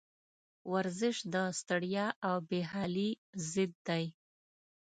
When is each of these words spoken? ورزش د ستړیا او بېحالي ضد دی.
ورزش 0.71 1.17
د 1.33 1.35
ستړیا 1.59 2.07
او 2.27 2.35
بېحالي 2.49 3.09
ضد 3.49 3.71
دی. 3.87 4.05